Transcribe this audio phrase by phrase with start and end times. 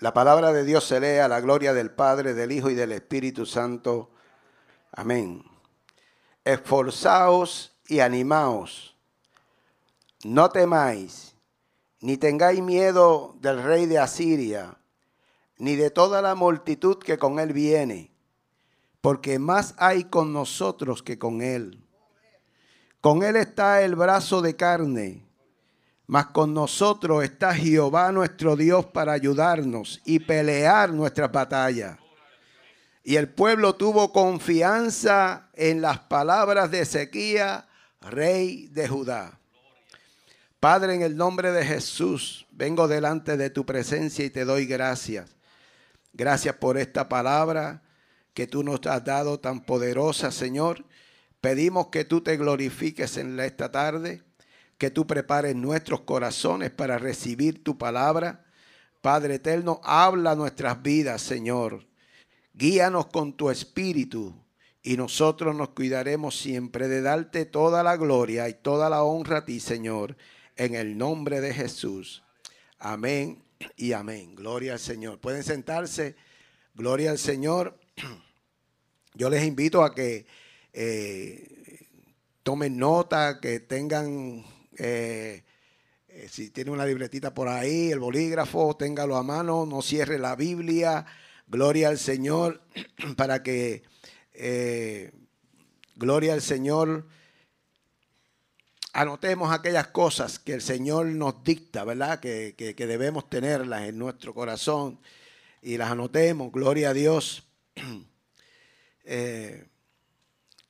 [0.00, 2.92] La palabra de Dios se lee a la gloria del Padre, del Hijo y del
[2.92, 4.10] Espíritu Santo.
[4.92, 5.42] Amén.
[6.44, 8.96] Esforzaos y animaos.
[10.22, 11.34] No temáis,
[12.00, 14.78] ni tengáis miedo del rey de Asiria,
[15.56, 18.12] ni de toda la multitud que con él viene,
[19.00, 21.84] porque más hay con nosotros que con él.
[23.00, 25.27] Con él está el brazo de carne
[26.08, 31.98] mas con nosotros está Jehová nuestro Dios para ayudarnos y pelear nuestras batallas.
[33.04, 37.64] Y el pueblo tuvo confianza en las palabras de Ezequías,
[38.00, 39.38] rey de Judá.
[40.58, 45.36] Padre, en el nombre de Jesús, vengo delante de tu presencia y te doy gracias.
[46.14, 47.82] Gracias por esta palabra
[48.32, 50.86] que tú nos has dado tan poderosa, Señor.
[51.42, 54.22] Pedimos que tú te glorifiques en esta tarde
[54.78, 58.44] que tú prepares nuestros corazones para recibir tu palabra.
[59.02, 61.86] Padre eterno, habla nuestras vidas, Señor.
[62.54, 64.34] Guíanos con tu espíritu
[64.82, 69.44] y nosotros nos cuidaremos siempre de darte toda la gloria y toda la honra a
[69.44, 70.16] ti, Señor,
[70.56, 72.22] en el nombre de Jesús.
[72.78, 73.42] Amén
[73.76, 74.36] y amén.
[74.36, 75.20] Gloria al Señor.
[75.20, 76.16] Pueden sentarse.
[76.74, 77.78] Gloria al Señor.
[79.14, 80.26] Yo les invito a que
[80.72, 81.86] eh,
[82.44, 84.44] tomen nota, que tengan
[84.78, 85.42] eh,
[86.08, 90.36] eh, si tiene una libretita por ahí, el bolígrafo, téngalo a mano, no cierre la
[90.36, 91.04] Biblia.
[91.46, 92.62] Gloria al Señor
[93.16, 93.82] para que,
[94.34, 95.12] eh,
[95.96, 97.06] gloria al Señor,
[98.92, 102.20] anotemos aquellas cosas que el Señor nos dicta, ¿verdad?
[102.20, 105.00] Que, que debemos tenerlas en nuestro corazón
[105.60, 107.44] y las anotemos, gloria a Dios.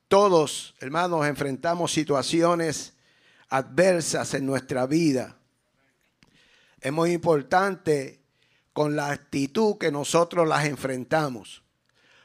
[0.07, 2.93] todos, hermanos, enfrentamos situaciones
[3.49, 5.37] adversas en nuestra vida.
[6.79, 8.19] Es muy importante
[8.73, 11.63] con la actitud que nosotros las enfrentamos,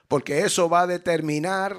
[0.06, 1.76] porque eso va a determinar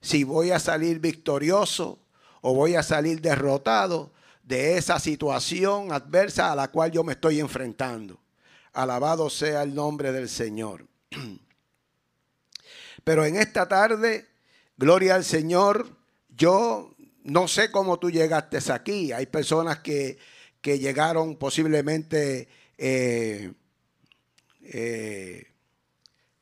[0.00, 1.98] si voy a salir victorioso
[2.40, 7.40] o voy a salir derrotado de esa situación adversa a la cual yo me estoy
[7.40, 8.20] enfrentando.
[8.72, 10.86] Alabado sea el nombre del Señor.
[13.04, 14.28] Pero en esta tarde,
[14.76, 15.88] gloria al Señor,
[16.28, 16.94] yo
[17.26, 19.12] no sé cómo tú llegaste aquí.
[19.12, 20.18] Hay personas que,
[20.62, 23.52] llegaron posiblemente eh,
[24.62, 25.46] eh,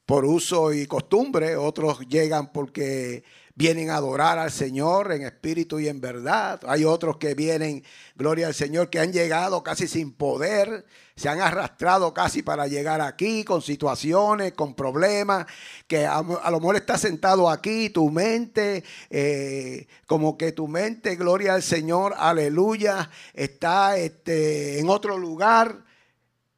[0.07, 3.23] por uso y costumbre, otros llegan porque
[3.57, 6.61] vienen a adorar al Señor en espíritu y en verdad.
[6.67, 7.85] Hay otros que vienen,
[8.17, 10.85] gloria al Señor, que han llegado casi sin poder,
[11.17, 15.47] se han arrastrado casi para llegar aquí con situaciones, con problemas,
[15.87, 21.55] que a, lo mejor está sentado aquí, tu mente, eh, como que tu mente, gloria
[21.55, 25.85] al Señor, aleluya, está este, en otro lugar.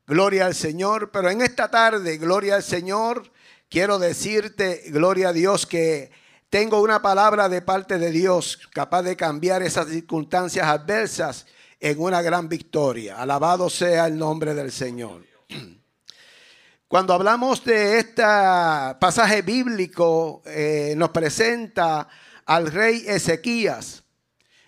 [0.09, 3.33] Gloria al Señor, pero en esta tarde, gloria al Señor,
[3.69, 6.13] quiero decirte, gloria a Dios, que
[6.51, 11.47] tengo una palabra de parte de Dios capaz de cambiar esas circunstancias adversas
[11.81, 13.21] en una gran victoria.
[13.21, 15.25] Alabado sea el nombre del Señor.
[16.89, 22.09] Cuando hablamos de este pasaje bíblico, eh, nos presenta
[22.45, 24.05] al rey Ezequías.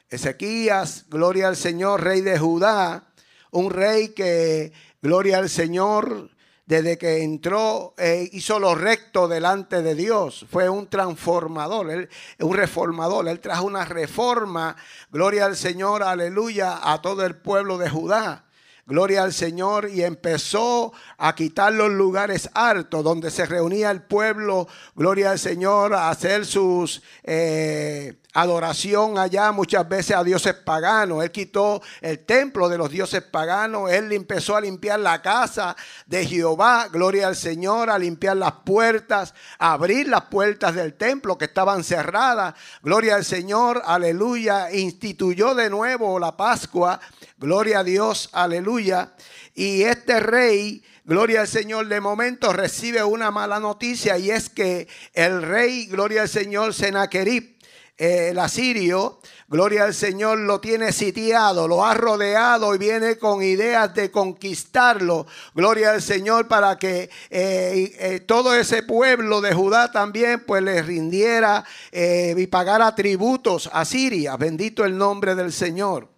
[0.09, 3.13] Ezequías, gloria al Señor, rey de Judá,
[3.53, 6.31] un rey que, gloria al Señor,
[6.69, 10.45] desde que entró, eh, hizo lo recto delante de Dios.
[10.51, 13.27] Fue un transformador, un reformador.
[13.27, 14.77] Él trajo una reforma,
[15.11, 18.45] gloria al Señor, aleluya, a todo el pueblo de Judá.
[18.89, 24.67] Gloria al Señor y empezó a quitar los lugares altos donde se reunía el pueblo,
[24.97, 31.23] gloria al Señor, a hacer sus eh, adoración allá muchas veces a dioses paganos.
[31.23, 33.91] Él quitó el templo de los dioses paganos.
[33.91, 35.77] Él empezó a limpiar la casa
[36.07, 36.89] de Jehová.
[36.91, 41.85] Gloria al Señor, a limpiar las puertas, a abrir las puertas del templo que estaban
[41.85, 42.55] cerradas.
[42.83, 44.73] Gloria al Señor, aleluya.
[44.73, 47.01] Instituyó de nuevo la Pascua.
[47.39, 49.15] Gloria a Dios, aleluya.
[49.55, 54.87] Y este rey Gloria al Señor, de momento recibe una mala noticia y es que
[55.15, 57.57] el rey, gloria al Señor, Senaquerib,
[57.97, 59.19] el asirio,
[59.49, 65.27] gloria al Señor, lo tiene sitiado, lo ha rodeado y viene con ideas de conquistarlo.
[65.55, 70.83] Gloria al Señor para que eh, eh, todo ese pueblo de Judá también pues le
[70.83, 74.37] rindiera eh, y pagara tributos a Siria.
[74.37, 76.18] Bendito el nombre del Señor.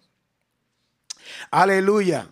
[1.51, 2.29] Aleluya.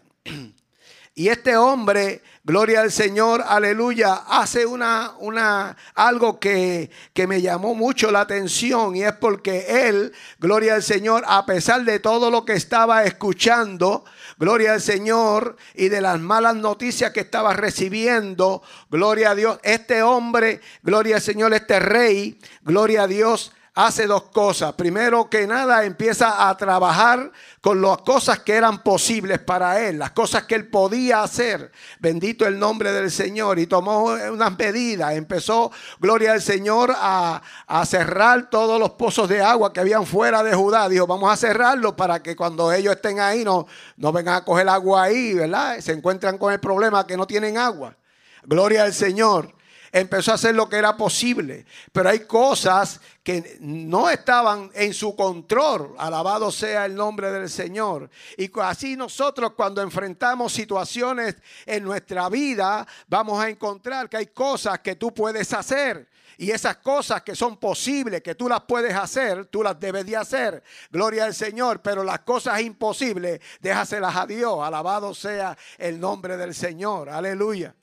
[1.14, 7.76] Y este hombre, gloria al Señor, aleluya, hace una, una, algo que, que me llamó
[7.76, 12.46] mucho la atención y es porque él, gloria al Señor, a pesar de todo lo
[12.46, 14.06] que estaba escuchando,
[14.38, 20.02] gloria al Señor, y de las malas noticias que estaba recibiendo, gloria a Dios, este
[20.02, 24.74] hombre, gloria al Señor, este rey, gloria a Dios, hace dos cosas.
[24.74, 27.32] Primero que nada empieza a trabajar
[27.62, 31.72] con las cosas que eran posibles para él, las cosas que él podía hacer.
[32.00, 33.60] Bendito el nombre del Señor.
[33.60, 35.14] Y tomó unas medidas.
[35.14, 37.42] Empezó, gloria al Señor, a,
[37.86, 40.90] cerrar todos los pozos de agua que habían fuera de Judá.
[40.90, 43.66] Dijo, vamos a cerrarlos para que cuando ellos estén ahí no,
[43.98, 45.80] no vengan a coger agua ahí, ¿verdad?
[45.80, 47.96] Se encuentran con el problema que no tienen agua.
[48.44, 49.59] Gloria al Señor
[49.92, 51.66] empezó a hacer lo que era posible.
[51.92, 55.96] Pero hay cosas que no estaban en su control.
[55.98, 58.10] Alabado sea el nombre del Señor.
[58.38, 64.80] Y así nosotros cuando enfrentamos situaciones en nuestra vida, vamos a encontrar que hay cosas
[64.80, 66.10] que tú puedes hacer.
[66.38, 70.16] Y esas cosas que son posibles, que tú las puedes hacer, tú las debes de
[70.16, 70.64] hacer.
[70.90, 71.82] Gloria al Señor.
[71.82, 74.58] Pero las cosas imposibles, déjaselas a Dios.
[74.64, 77.10] Alabado sea el nombre del Señor.
[77.10, 77.76] Aleluya.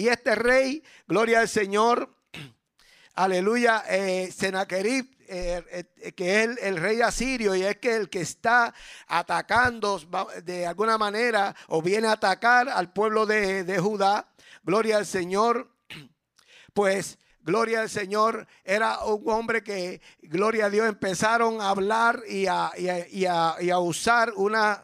[0.00, 2.08] Y este rey, gloria al Señor,
[3.16, 8.22] aleluya, eh, Senaquerib, eh, eh, que es el, rey asirio y es que el que
[8.22, 8.72] está
[9.06, 10.00] atacando
[10.42, 14.26] de alguna manera o viene a atacar al pueblo de, Judá,
[14.62, 15.70] gloria al Señor,
[16.72, 22.46] pues gloria al Señor, era un hombre que, gloria a Dios, empezaron a hablar y
[22.46, 24.82] a, y a, usar una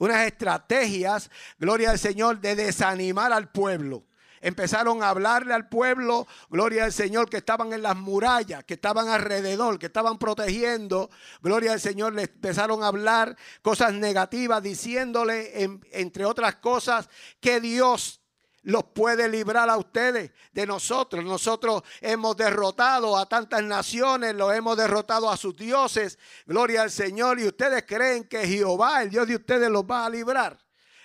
[0.00, 4.04] unas estrategias, gloria al Señor, de desanimar al pueblo.
[4.40, 9.08] Empezaron a hablarle al pueblo, gloria al Señor, que estaban en las murallas, que estaban
[9.08, 11.10] alrededor, que estaban protegiendo.
[11.42, 18.19] Gloria al Señor, le empezaron a hablar cosas negativas, diciéndole, entre otras cosas, que Dios
[18.62, 21.24] los puede librar a ustedes de nosotros.
[21.24, 26.18] Nosotros hemos derrotado a tantas naciones, lo hemos derrotado a sus dioses.
[26.46, 27.40] Gloria al Señor.
[27.40, 30.58] Y ustedes creen que Jehová, el Dios de ustedes, los va a librar.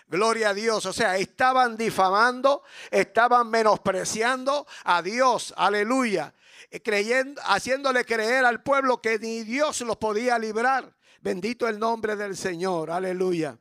[0.08, 0.86] Gloria a Dios.
[0.86, 5.54] O sea, estaban difamando, estaban menospreciando a Dios.
[5.58, 6.34] Aleluya.
[6.70, 10.94] Eh, creyendo, haciéndole creer al pueblo que ni Dios los podía librar.
[11.22, 12.92] Bendito el nombre del Señor.
[12.92, 13.58] Aleluya.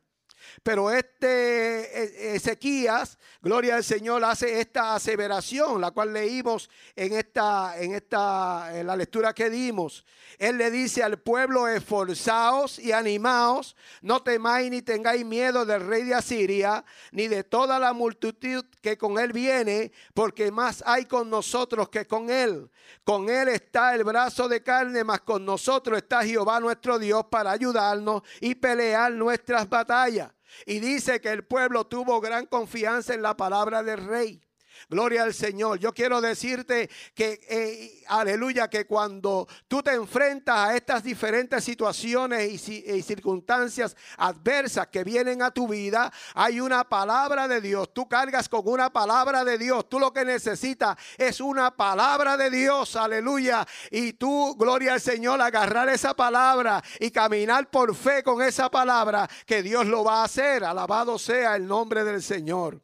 [0.62, 7.79] Pero este e, Ezequías, gloria al Señor, hace esta aseveración, la cual leímos en esta,
[7.79, 10.05] en esta, en la lectura que dimos.
[10.38, 16.02] Él le dice al pueblo, esforzaos y animaos, no temáis ni tengáis miedo del rey
[16.05, 21.31] de Asiria, ni de toda la multitud que con él viene, porque más hay con
[21.31, 22.70] nosotros que con él.
[23.05, 27.50] Con él está el brazo de carne, mas con nosotros está Jehová nuestro Dios para
[27.50, 30.33] ayudarnos y pelear nuestras batallas.
[30.66, 34.44] Y dice que el pueblo tuvo gran confianza en la palabra del rey.
[34.88, 35.78] Gloria al Señor.
[35.78, 42.68] Yo quiero decirte que, eh, aleluya, que cuando tú te enfrentas a estas diferentes situaciones
[42.68, 47.92] y, circunstancias adversas que vienen a tu vida, hay una palabra de Dios.
[47.92, 49.88] Tú cargas con una palabra de Dios.
[49.88, 53.66] Tú lo que necesitas es una palabra de Dios, aleluya.
[53.90, 59.28] Y tú, gloria al Señor, agarrar esa palabra y caminar por fe con esa palabra,
[59.46, 60.64] que Dios lo va a hacer.
[60.64, 62.80] Alabado sea el nombre del Señor.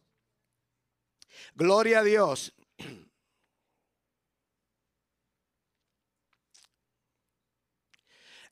[1.54, 2.54] Gloria a Dios.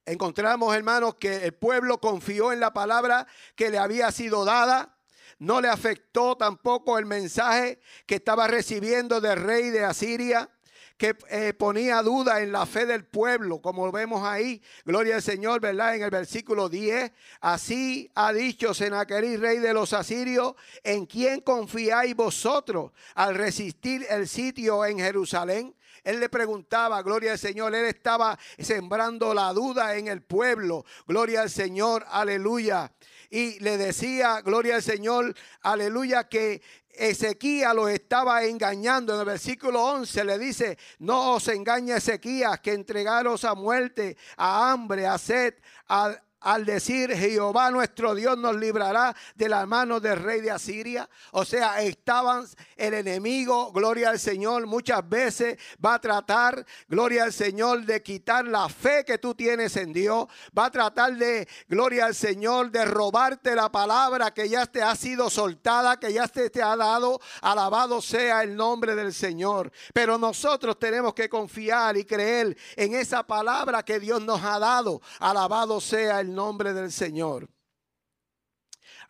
[0.07, 4.97] Encontramos, hermanos, que el pueblo confió en la palabra que le había sido dada.
[5.39, 10.51] No le afectó tampoco el mensaje que estaba recibiendo del rey de Asiria
[10.99, 15.61] que eh, ponía duda en la fe del pueblo, como vemos ahí, gloria al Señor,
[15.61, 15.95] ¿verdad?
[15.95, 22.17] En el versículo 10, así ha dicho Senaquerib, rey de los asirios, ¿en quién confiáis
[22.17, 25.75] vosotros al resistir el sitio en Jerusalén?
[26.03, 31.43] Él le preguntaba, gloria al Señor, él estaba sembrando la duda en el pueblo, gloria
[31.43, 32.93] al Señor, aleluya.
[33.31, 39.15] Y le decía, gloria al Señor, aleluya, que Ezequías lo estaba engañando.
[39.15, 44.71] En el versículo 11 le dice, no os engañe Ezequías, que entregaros a muerte, a
[44.73, 45.55] hambre, a sed,
[45.89, 51.09] a, al decir Jehová nuestro Dios nos librará de la mano del rey de Asiria.
[51.33, 57.33] O sea, estaban el enemigo, gloria al Señor, muchas veces va a tratar, gloria al
[57.33, 60.27] Señor, de quitar la fe que tú tienes en Dios.
[60.57, 64.95] Va a tratar de, gloria al Señor, de robarte la palabra que ya te ha
[64.95, 67.21] sido soltada, que ya te, te ha dado.
[67.41, 69.73] Alabado sea el nombre del Señor.
[69.93, 75.01] Pero nosotros tenemos que confiar y creer en esa palabra que Dios nos ha dado.
[75.19, 77.49] Alabado sea el nombre del Señor.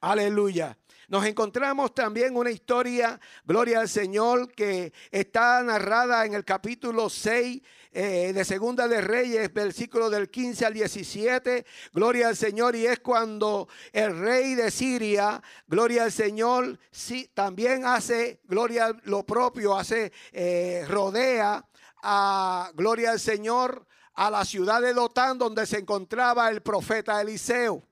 [0.01, 0.79] Aleluya.
[1.09, 7.63] Nos encontramos también una historia, gloria al Señor, que está narrada en el capítulo 6
[7.93, 11.65] eh, de Segunda de Reyes, versículo del 15 al 17.
[11.95, 12.77] Gloria al Señor.
[12.77, 19.25] Y es cuando el rey de Siria, gloria al Señor, sí, también hace, gloria lo
[19.25, 21.67] propio, hace, eh, rodea
[22.03, 23.87] a, gloria al Señor,
[24.19, 27.85] a la ciudad de Dotán donde se encontraba el profeta Eliseo.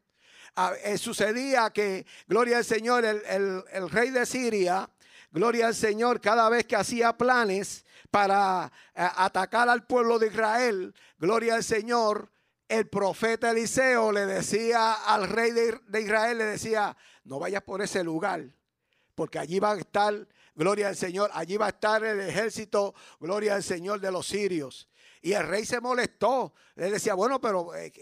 [0.82, 4.90] Eh, sucedía que, gloria al Señor, el, rey de Siria,
[5.30, 10.92] gloria al Señor, cada vez que hacía planes para eh, atacar al pueblo de Israel,
[11.16, 12.32] gloria al Señor,
[12.68, 17.82] el profeta Eliseo le decía al rey de, de Israel, le decía, no vayas por
[17.82, 18.50] ese lugar,
[19.14, 23.54] porque allí va a estar, gloria al Señor, allí va a estar el ejército, gloria
[23.54, 24.88] al Señor de los sirios.
[25.22, 26.54] Y el rey se molestó.
[26.74, 27.92] Le decía, bueno, pero eh,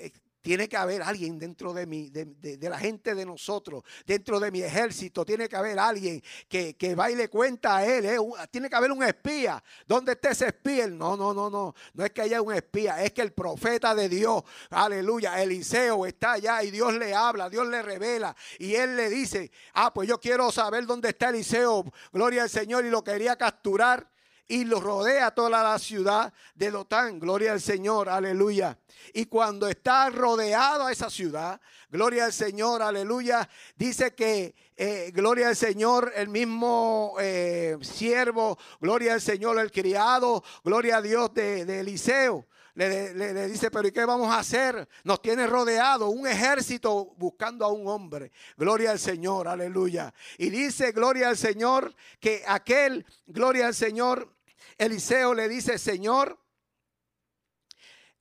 [0.44, 4.60] tiene que haber alguien dentro de mí, de, la gente de nosotros, dentro de mi
[4.60, 5.24] ejército.
[5.24, 8.04] Tiene que haber alguien que, que va y le cuenta a él.
[8.04, 8.18] Eh,
[8.50, 9.64] tiene que haber un espía.
[9.86, 10.86] ¿Dónde está ese espía?
[10.86, 11.74] No, no, no, no.
[11.94, 13.02] No es que haya un espía.
[13.02, 17.66] Es que el profeta de Dios, aleluya, Eliseo está allá y Dios le habla, Dios
[17.66, 18.36] le revela.
[18.58, 21.86] Y él le dice, ah, pues yo quiero saber dónde está Eliseo.
[22.12, 22.84] Gloria al Señor.
[22.84, 24.10] Y lo quería capturar
[24.46, 27.18] y lo rodea toda la ciudad de Dotán.
[27.18, 28.78] Gloria al Señor, aleluya.
[29.12, 31.60] Y cuando está rodeado a esa ciudad,
[31.90, 39.14] gloria al Señor, aleluya, dice que, eh, gloria al Señor, el mismo eh, siervo, gloria
[39.14, 42.46] al Señor, el criado, gloria a Dios de, Eliseo.
[42.74, 44.88] Le, le, dice, pero ¿y qué vamos a hacer?
[45.04, 48.32] Nos tiene rodeado un ejército buscando a un hombre.
[48.56, 50.12] Gloria al Señor, aleluya.
[50.38, 54.36] Y dice, gloria al Señor, que aquel, gloria al Señor,
[54.76, 56.36] Eliseo le dice, Señor,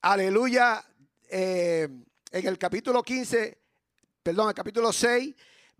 [0.01, 0.85] aleluya,
[1.29, 1.89] eh,
[2.31, 3.59] en el capítulo 15,
[4.21, 5.33] perdón, el capítulo 6,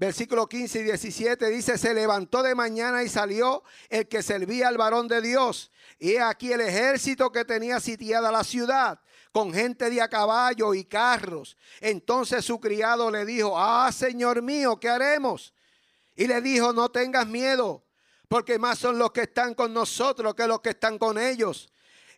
[0.05, 4.77] versículo 15 y 17 dice, se levantó de mañana y salió el que servía al
[4.77, 5.71] varón de Dios.
[5.97, 8.99] Y aquí el ejército que tenía sitiada la ciudad
[9.31, 11.57] con gente de a caballo y carros.
[11.79, 15.53] Entonces su criado le dijo, ah, Señor mío, ¿qué haremos?
[16.15, 17.85] Y le dijo, no tengas miedo,
[18.27, 21.71] porque más son los que están con nosotros que los que están con ellos.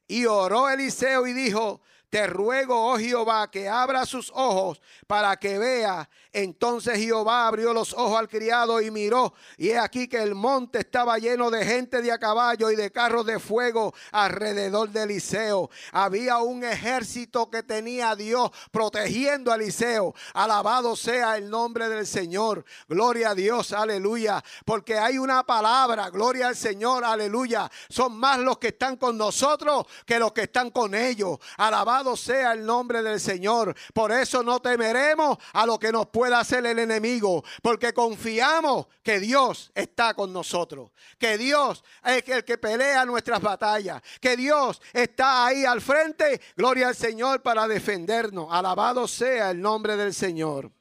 [0.08, 5.57] Y oró Eliseo y dijo, te ruego, oh Jehová, que abra sus ojos para que
[5.57, 6.09] vea.
[6.31, 9.33] Entonces Jehová abrió los ojos al criado y miró.
[9.57, 12.91] Y he aquí que el monte estaba lleno de gente de a caballo y de
[12.91, 15.69] carros de fuego alrededor de Eliseo.
[15.93, 20.13] Había un ejército que tenía a Dios protegiendo a Eliseo.
[20.33, 22.65] Alabado sea el nombre del Señor.
[22.89, 24.43] Gloria a Dios, aleluya.
[24.65, 27.71] Porque hay una palabra, gloria al Señor, aleluya.
[27.89, 31.39] Son más los que están con nosotros que los que están con ellos.
[31.57, 33.75] Alabado sea el nombre del Señor.
[33.94, 39.20] Por eso no temeremos a lo que nos pueda hacer el enemigo, porque confiamos que
[39.20, 45.46] Dios está con nosotros, que Dios es el que pelea nuestras batallas, que Dios está
[45.46, 46.42] ahí al frente.
[46.56, 48.48] Gloria al Señor para defendernos.
[48.52, 50.72] Alabado sea el nombre del Señor.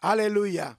[0.00, 0.78] Aleluya.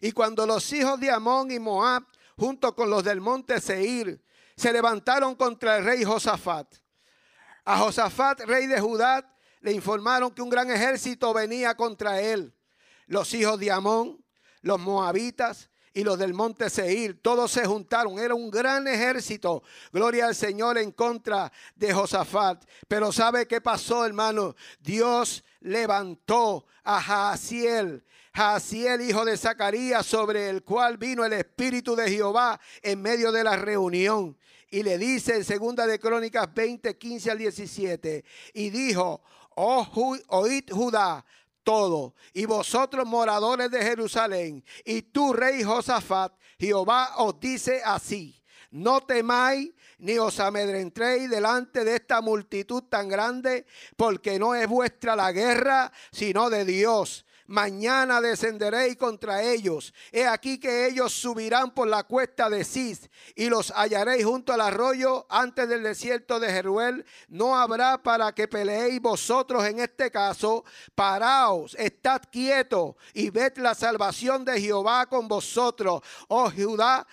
[0.00, 2.04] Y cuando los hijos de Amón y Moab,
[2.36, 4.20] junto con los del monte Seir,
[4.56, 6.74] se levantaron contra el rey Josafat,
[7.64, 9.28] a Josafat, rey de Judá,
[9.60, 12.54] le informaron que un gran ejército venía contra él.
[13.06, 14.24] Los hijos de Amón,
[14.62, 18.18] los moabitas y los del monte Seir, todos se juntaron.
[18.18, 19.62] Era un gran ejército.
[19.92, 22.64] Gloria al Señor en contra de Josafat.
[22.88, 24.56] Pero ¿sabe qué pasó, hermano?
[24.80, 28.04] Dios levantó a Jaasiel,
[28.34, 33.44] Jaasiel, hijo de Zacarías, sobre el cual vino el Espíritu de Jehová en medio de
[33.44, 34.36] la reunión
[34.72, 38.24] y le dice en segunda de Crónicas 20, 15 al 17,
[38.54, 39.22] y dijo,
[39.54, 39.86] oh,
[40.28, 41.24] oíd Judá
[41.62, 49.02] todo, y vosotros moradores de Jerusalén, y tú rey Josafat, Jehová os dice así, no
[49.02, 55.32] temáis ni os amedrentéis delante de esta multitud tan grande, porque no es vuestra la
[55.32, 59.92] guerra, sino de Dios mañana descenderéis contra ellos.
[60.10, 64.62] He aquí que ellos subirán por la cuesta de Cis y los hallaréis junto al
[64.62, 67.04] arroyo antes del desierto de Jeruel.
[67.28, 70.64] No habrá para que peleéis vosotros en este caso.
[70.94, 76.00] Paraos, estad quietos y ved la salvación de Jehová con vosotros.
[76.28, 77.06] Oh Judá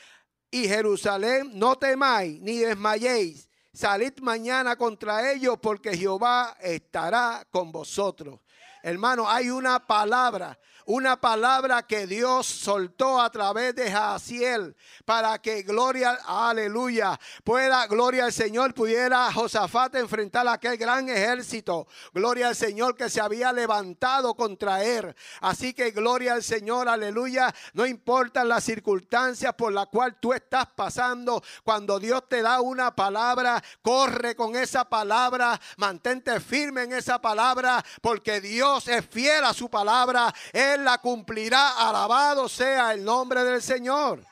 [0.50, 3.50] y Jerusalén, no temáis ni desmayéis.
[3.74, 8.40] Salid mañana contra ellos porque Jehová estará con vosotros.
[8.84, 10.58] Hermano, hay una palabra
[10.90, 18.26] una palabra que Dios soltó a través de Jaciel para que gloria, aleluya, pueda, gloria
[18.26, 21.88] al Señor, pudiera Josafat enfrentar a aquel gran ejército.
[22.12, 25.16] Gloria al Señor que se había levantado contra él.
[25.42, 27.54] Así que gloria al Señor, aleluya.
[27.74, 32.96] No importa las circunstancias por las cuales tú estás pasando, cuando Dios te da una
[32.96, 39.54] palabra, corre con esa palabra, mantente firme en esa palabra, porque Dios es fiel a
[39.54, 40.34] su palabra.
[40.52, 41.88] Él la cumplirá.
[41.88, 44.26] Alabado sea el nombre del Señor.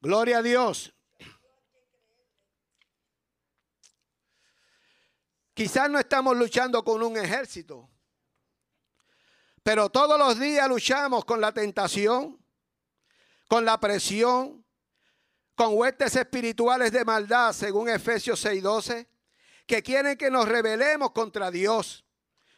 [0.00, 0.92] Gloria a Dios.
[5.54, 7.90] Quizás no estamos luchando con un ejército,
[9.62, 12.42] pero todos los días luchamos con la tentación,
[13.48, 14.64] con la presión,
[15.54, 19.06] con huestes espirituales de maldad, según Efesios 6:12,
[19.66, 22.04] que quieren que nos rebelemos contra Dios.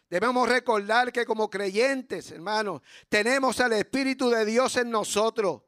[0.08, 5.62] Debemos recordar que como creyentes, hermanos, tenemos al Espíritu de Dios en nosotros.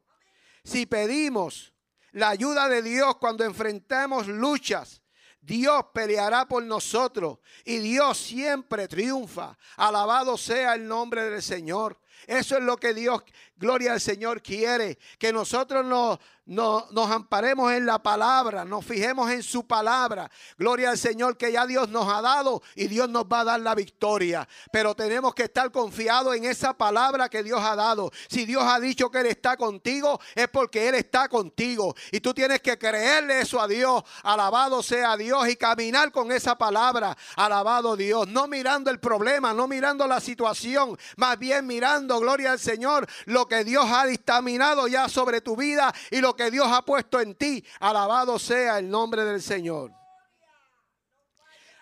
[0.63, 1.73] Si pedimos
[2.13, 5.03] la ayuda de Dios cuando enfrentamos luchas,
[5.47, 9.57] Dios peleará por nosotros y Dios siempre triunfa.
[9.77, 12.01] Alabado sea el nombre del Señor.
[12.27, 13.23] Eso es lo que Dios,
[13.57, 14.99] gloria al Señor, quiere.
[15.19, 20.31] Que nosotros nos, nos amparemos en la palabra, nos fijemos en su palabra.
[20.57, 23.61] Gloria al Señor que ya Dios nos ha dado y Dios nos va a dar
[23.61, 24.47] la victoria.
[24.71, 28.11] Pero tenemos que estar confiados en esa palabra que Dios ha dado.
[28.29, 31.95] Si Dios ha dicho que Él está contigo, es porque Él está contigo.
[32.13, 34.03] Y tú tienes que creerle eso a Dios.
[34.23, 37.17] Alabado sea Dios y caminar con esa palabra.
[37.37, 38.29] Alabado Dios.
[38.29, 43.46] No mirando el problema, no mirando la situación, más bien mirando, gloria al Señor, lo
[43.49, 47.35] que Dios ha dictaminado ya sobre tu vida y lo que Dios ha puesto en
[47.35, 47.65] ti.
[47.81, 49.93] Alabado sea el nombre del Señor.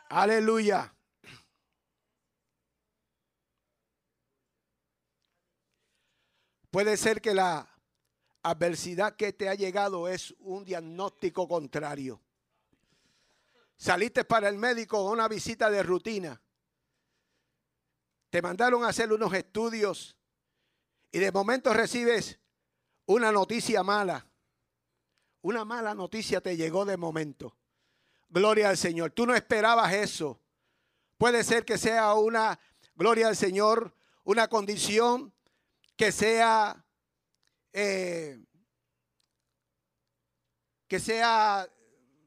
[0.08, 0.94] Aleluya.
[6.70, 7.68] Puede ser que la
[8.42, 12.20] adversidad que te ha llegado es un diagnóstico contrario.
[13.76, 16.40] Saliste para el médico una visita de rutina.
[18.30, 20.16] Te mandaron a hacer unos estudios
[21.14, 22.40] y de momento recibes
[23.06, 24.26] una noticia mala.
[25.42, 27.56] Una mala noticia te llegó de momento.
[28.28, 29.12] Gloria al Señor.
[29.12, 30.40] Tú no esperabas eso.
[31.16, 32.58] Puede ser que sea una,
[32.96, 33.94] gloria al Señor,
[34.24, 35.32] una condición
[35.94, 36.84] que sea,
[37.72, 38.44] eh,
[40.88, 41.70] que sea,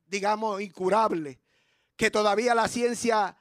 [0.05, 1.41] digamos, incurable.
[1.97, 3.35] Que todavía la ciencia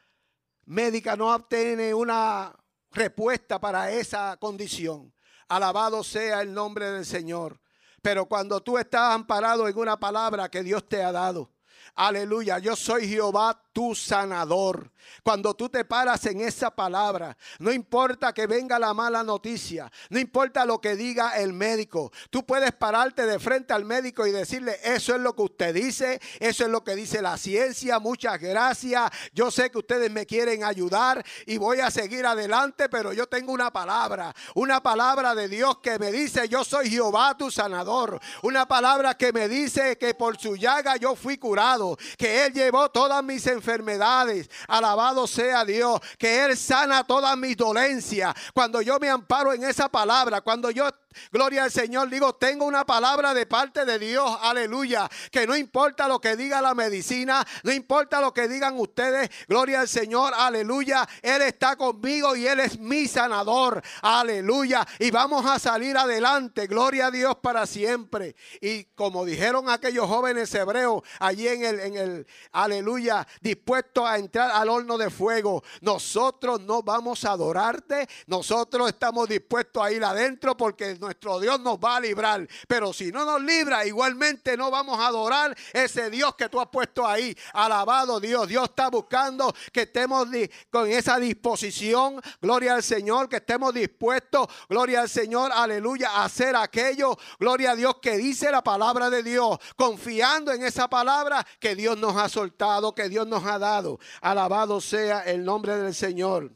[0.64, 2.52] médica no obtiene una
[2.90, 5.14] respuesta para esa condición.
[5.48, 7.60] Alabado sea el nombre del Señor.
[8.02, 11.50] Pero cuando tú estás amparado en una palabra que Dios te ha dado,
[11.94, 14.90] aleluya, yo soy Jehová tu sanador.
[15.22, 20.18] Cuando tú te paras en esa palabra, no importa que venga la mala noticia, no
[20.18, 24.78] importa lo que diga el médico, tú puedes pararte de frente al médico y decirle,
[24.82, 29.10] eso es lo que usted dice, eso es lo que dice la ciencia, muchas gracias,
[29.32, 33.52] yo sé que ustedes me quieren ayudar y voy a seguir adelante, pero yo tengo
[33.52, 38.66] una palabra, una palabra de Dios que me dice, yo soy Jehová tu sanador, una
[38.66, 43.22] palabra que me dice que por su llaga yo fui curado, que Él llevó todas
[43.22, 44.48] mis enfermedades enfermedades.
[44.68, 48.34] Alabado sea Dios, que Él sana todas mis dolencias.
[48.54, 50.88] Cuando yo me amparo en esa palabra, cuando yo
[51.30, 52.08] Gloria al Señor.
[52.10, 54.38] Digo, tengo una palabra de parte de Dios.
[54.42, 55.08] Aleluya.
[55.30, 59.30] Que no importa lo que diga la medicina, no importa lo que digan ustedes.
[59.48, 60.32] Gloria al Señor.
[60.36, 61.08] Aleluya.
[61.22, 63.82] Él está conmigo y Él es mi sanador.
[64.02, 64.86] Aleluya.
[64.98, 66.66] Y vamos a salir adelante.
[66.66, 68.36] Gloria a Dios para siempre.
[68.60, 74.50] Y como dijeron aquellos jóvenes hebreos allí en el, en el aleluya, dispuestos a entrar
[74.50, 75.62] al horno de fuego.
[75.80, 78.08] Nosotros no vamos a adorarte.
[78.26, 82.46] Nosotros estamos dispuestos a ir adentro porque nuestro Dios nos va a librar.
[82.66, 86.68] Pero si no nos libra, igualmente no vamos a adorar ese Dios que tú has
[86.68, 87.36] puesto ahí.
[87.52, 88.48] Alabado Dios.
[88.48, 90.28] Dios está buscando que estemos
[90.70, 92.20] con esa disposición.
[92.40, 94.48] Gloria al Señor, que estemos dispuestos.
[94.68, 97.16] Gloria al Señor, aleluya, a hacer aquello.
[97.38, 99.58] Gloria a Dios que dice la palabra de Dios.
[99.76, 103.98] Confiando en esa palabra que Dios nos ha soltado, que Dios nos ha dado.
[104.20, 106.50] Alabado sea el nombre del Señor.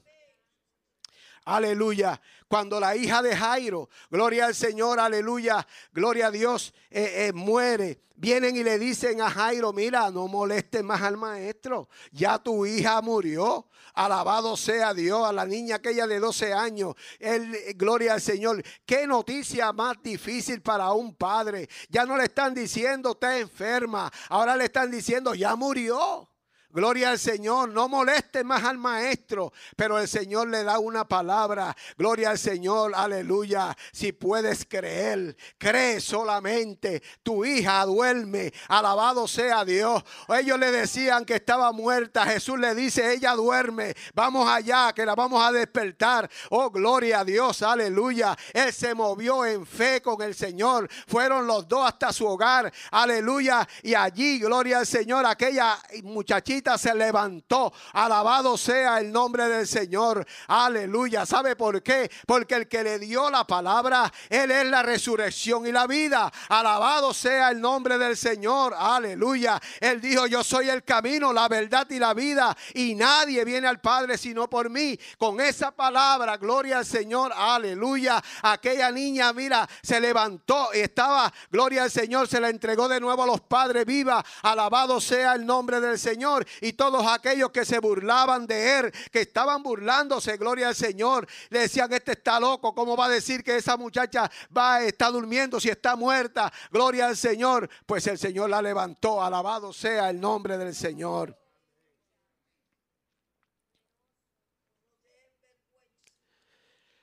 [1.44, 2.20] Aleluya.
[2.50, 8.00] Cuando la hija de Jairo, gloria al Señor, aleluya, gloria a Dios, eh, eh, muere.
[8.16, 11.88] Vienen y le dicen a Jairo, mira, no molestes más al maestro.
[12.10, 13.68] Ya tu hija murió.
[13.94, 16.96] Alabado sea Dios, a la niña aquella de 12 años.
[17.20, 18.64] El, gloria al Señor.
[18.84, 21.68] Qué noticia más difícil para un padre.
[21.88, 24.10] Ya no le están diciendo, está enferma.
[24.28, 26.29] Ahora le están diciendo, ya murió.
[26.72, 31.76] Gloria al Señor, no moleste más al maestro, pero el Señor le da una palabra.
[31.98, 33.76] Gloria al Señor, aleluya.
[33.90, 37.02] Si puedes creer, cree solamente.
[37.24, 40.04] Tu hija duerme, alabado sea Dios.
[40.28, 42.24] Ellos le decían que estaba muerta.
[42.24, 43.96] Jesús le dice, ella duerme.
[44.14, 46.30] Vamos allá, que la vamos a despertar.
[46.50, 48.36] Oh, gloria a Dios, aleluya.
[48.52, 50.88] Él se movió en fe con el Señor.
[51.08, 53.66] Fueron los dos hasta su hogar, aleluya.
[53.82, 57.72] Y allí, gloria al Señor, aquella muchachita se levantó.
[57.92, 60.26] Alabado sea el nombre del Señor.
[60.48, 61.26] Aleluya.
[61.26, 62.10] ¿Sabe por qué?
[62.26, 66.30] Porque el que le dio la palabra, Él es la resurrección y la vida.
[66.48, 68.74] Alabado sea el nombre del Señor.
[68.76, 69.60] Aleluya.
[69.80, 72.56] Él dijo, yo soy el camino, la verdad y la vida.
[72.74, 74.98] Y nadie viene al Padre sino por mí.
[75.18, 77.32] Con esa palabra, gloria al Señor.
[77.34, 78.22] Aleluya.
[78.42, 83.22] Aquella niña, mira, se levantó y estaba, gloria al Señor, se la entregó de nuevo
[83.22, 84.24] a los padres viva.
[84.42, 89.20] Alabado sea el nombre del Señor y todos aquellos que se burlaban de él, que
[89.20, 93.56] estaban burlándose, gloria al Señor, le decían, este está loco, ¿cómo va a decir que
[93.56, 96.52] esa muchacha va, está durmiendo si está muerta?
[96.70, 97.68] Gloria al Señor.
[97.86, 101.36] Pues el Señor la levantó, alabado sea el nombre del Señor.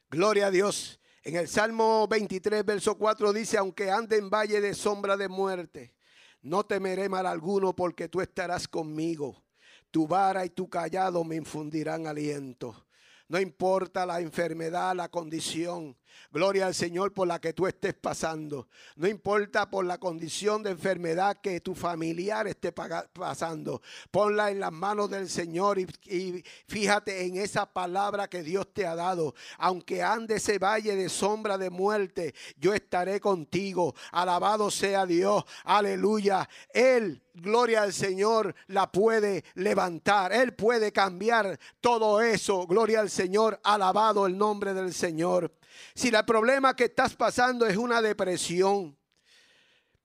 [0.10, 0.99] Gloria a Dios.
[1.23, 5.93] En el Salmo 23, verso 4 dice, aunque ande en valle de sombra de muerte,
[6.41, 9.43] no temeré mal alguno porque tú estarás conmigo.
[9.91, 12.88] Tu vara y tu callado me infundirán aliento.
[13.30, 15.97] No importa la enfermedad, la condición.
[16.32, 18.67] Gloria al Señor por la que tú estés pasando.
[18.96, 23.82] No importa por la condición de enfermedad que tu familiar esté pasando.
[24.12, 28.96] Ponla en las manos del Señor y, fíjate en esa palabra que Dios te ha
[28.96, 29.36] dado.
[29.58, 33.96] Aunque ande ese valle de sombra de muerte, yo estaré contigo.
[34.12, 35.43] Alabado sea Dios.
[35.63, 36.48] Aleluya.
[36.74, 40.34] Él gloria al Señor, la puede levantar.
[40.34, 42.65] Él puede cambiar todo eso.
[42.67, 45.52] Gloria al Señor, alabado el nombre del Señor.
[45.93, 48.97] Si el problema que estás pasando es una depresión,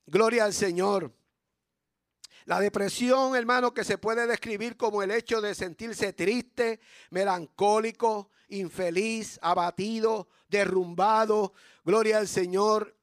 [0.06, 1.12] gloria al Señor.
[2.44, 9.38] La depresión, hermano, que se puede describir como el hecho de sentirse triste, melancólico, infeliz,
[9.42, 11.52] abatido, derrumbado.
[11.84, 12.96] Gloria al Señor.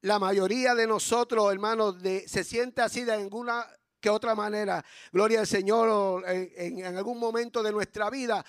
[0.00, 3.66] La mayoría de nosotros, hermanos, se siente así de alguna
[4.00, 4.82] que otra manera.
[5.12, 8.44] Gloria al Señor en, en algún momento de nuestra vida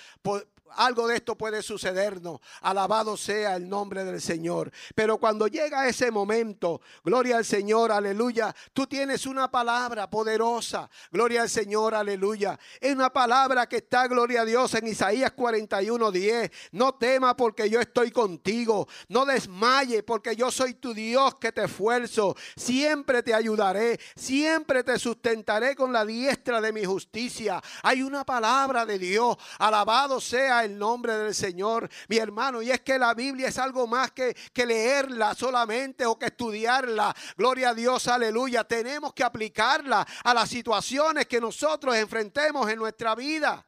[0.76, 2.40] algo de esto puede sucedernos.
[2.62, 4.72] Alabado sea el nombre del Señor.
[4.96, 10.90] Pero cuando llega ese momento, gloria al Señor, aleluya, tú tienes una palabra poderosa.
[11.12, 12.60] Gloria al Señor, aleluya.
[12.80, 16.52] Es una palabra que está, gloria a Dios, en Isaías 41, 10.
[16.72, 18.88] No tema porque yo estoy contigo.
[19.08, 22.36] No desmaye porque yo soy tu Dios que te esfuerzo.
[22.56, 24.00] Siempre te ayudaré.
[24.16, 27.62] Siempre te sustentaré con la diestra de mi justicia.
[27.84, 29.38] Hay una palabra de Dios.
[29.60, 32.62] Alabado sea el nombre del Señor, mi hermano.
[32.62, 37.16] Y es que la Biblia es algo más que, que leerla solamente o que estudiarla.
[37.38, 38.64] Gloria a Dios, aleluya.
[38.64, 43.66] Tenemos que aplicarla a las situaciones que nosotros enfrentemos en nuestra vida.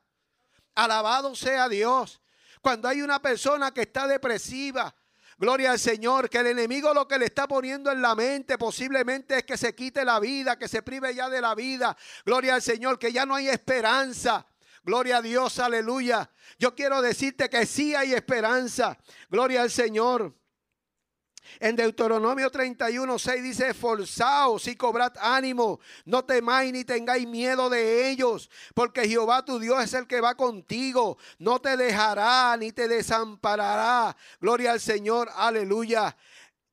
[0.75, 2.21] Alabado sea Dios.
[2.61, 4.95] Cuando hay una persona que está depresiva,
[5.37, 9.39] Gloria al Señor, que el enemigo lo que le está poniendo en la mente posiblemente
[9.39, 11.97] es que se quite la vida, que se prive ya de la vida.
[12.25, 14.45] Gloria al Señor, que ya no hay esperanza.
[14.83, 16.29] Gloria a Dios, aleluya.
[16.59, 18.97] Yo quiero decirte que sí hay esperanza.
[19.29, 20.35] Gloria al Señor.
[21.59, 28.09] En Deuteronomio 31, 6 dice, esforzaos y cobrad ánimo, no temáis ni tengáis miedo de
[28.09, 32.87] ellos, porque Jehová tu Dios es el que va contigo, no te dejará ni te
[32.87, 34.15] desamparará.
[34.39, 36.15] Gloria al Señor, aleluya.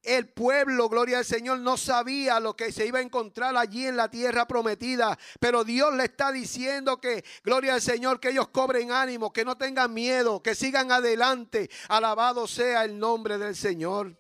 [0.03, 3.97] El pueblo, gloria al Señor, no sabía lo que se iba a encontrar allí en
[3.97, 5.19] la tierra prometida.
[5.39, 9.57] Pero Dios le está diciendo que, gloria al Señor, que ellos cobren ánimo, que no
[9.57, 11.71] tengan miedo, que sigan adelante.
[11.89, 14.20] Alabado sea el nombre del Señor.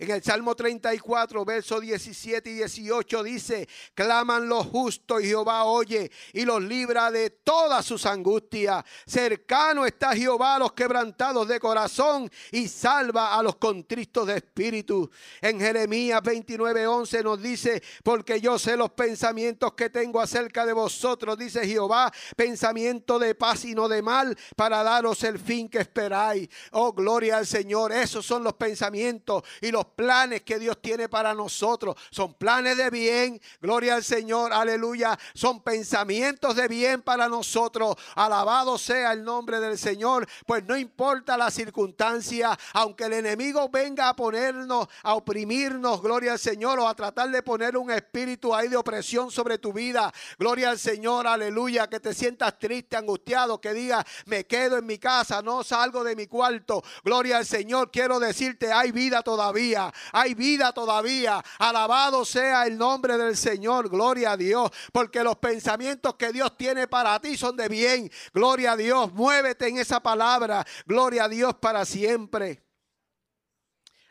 [0.00, 6.10] En el Salmo 34, versos 17 y 18 dice, claman los justos y Jehová oye
[6.32, 8.82] y los libra de todas sus angustias.
[9.06, 15.10] Cercano está Jehová a los quebrantados de corazón y salva a los contristos de espíritu.
[15.42, 20.72] En Jeremías 29, 11 nos dice, porque yo sé los pensamientos que tengo acerca de
[20.72, 25.80] vosotros, dice Jehová, pensamiento de paz y no de mal, para daros el fin que
[25.80, 26.48] esperáis.
[26.70, 27.92] Oh, gloria al Señor.
[27.92, 31.96] Esos son los pensamientos y los planes que Dios tiene para nosotros.
[32.10, 35.18] Son planes de bien, gloria al Señor, aleluya.
[35.34, 37.96] Son pensamientos de bien para nosotros.
[38.14, 40.28] Alabado sea el nombre del Señor.
[40.46, 46.38] Pues no importa la circunstancia, aunque el enemigo venga a ponernos, a oprimirnos, gloria al
[46.38, 50.12] Señor, o a tratar de poner un espíritu ahí de opresión sobre tu vida.
[50.38, 51.88] Gloria al Señor, aleluya.
[51.88, 56.16] Que te sientas triste, angustiado, que diga, me quedo en mi casa, no salgo de
[56.16, 56.82] mi cuarto.
[57.04, 59.79] Gloria al Señor, quiero decirte, hay vida todavía,
[60.12, 61.42] hay vida todavía.
[61.58, 66.88] Alabado sea el nombre del Señor, gloria a Dios, porque los pensamientos que Dios tiene
[66.88, 68.10] para ti son de bien.
[68.32, 70.66] Gloria a Dios, muévete en esa palabra.
[70.86, 72.62] Gloria a Dios para siempre.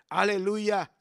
[0.10, 0.91] Aleluya.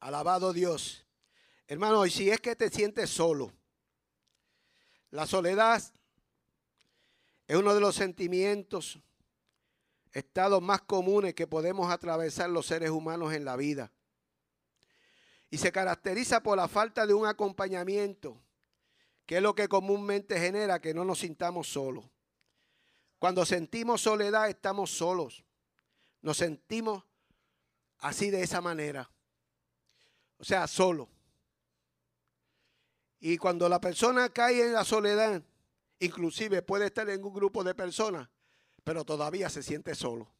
[0.00, 1.06] Alabado Dios.
[1.66, 3.52] Hermano, y si es que te sientes solo,
[5.10, 5.82] la soledad
[7.46, 8.98] es uno de los sentimientos,
[10.12, 13.92] estados más comunes que podemos atravesar los seres humanos en la vida.
[15.50, 18.40] Y se caracteriza por la falta de un acompañamiento,
[19.26, 22.04] que es lo que comúnmente genera que no nos sintamos solos.
[23.18, 25.44] Cuando sentimos soledad estamos solos.
[26.20, 27.04] Nos sentimos
[27.98, 29.10] así de esa manera.
[30.38, 31.08] O sea, solo.
[33.18, 35.42] Y cuando la persona cae en la soledad,
[35.98, 38.28] inclusive puede estar en un grupo de personas,
[38.84, 40.32] pero todavía se siente solo.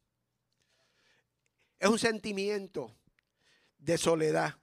[1.79, 2.97] Es un sentimiento
[3.79, 4.59] de soledad.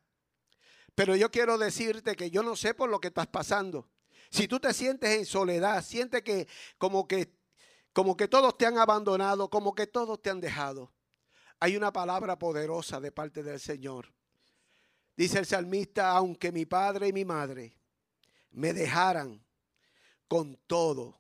[0.96, 3.89] Pero yo quiero decirte que yo no sé por lo que estás pasando.
[4.30, 7.36] Si tú te sientes en soledad, sientes que como que
[7.93, 10.91] como que todos te han abandonado, como que todos te han dejado.
[11.60, 14.12] Hay una palabra poderosa de parte del Señor
[15.15, 17.78] Dice el salmista, aunque mi padre y mi madre
[18.52, 19.43] me dejaran,
[20.28, 21.19] con todo